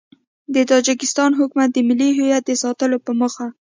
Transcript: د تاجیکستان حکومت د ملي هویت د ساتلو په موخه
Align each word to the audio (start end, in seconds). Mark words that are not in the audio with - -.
د 0.53 0.55
تاجیکستان 0.71 1.31
حکومت 1.39 1.69
د 1.73 1.77
ملي 1.89 2.09
هویت 2.17 2.43
د 2.47 2.51
ساتلو 2.63 2.97
په 3.05 3.11
موخه 3.19 3.45